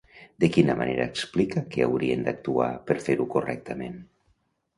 [0.43, 4.03] De quina manera explica que haurien d'actuar per fer-ho correctament?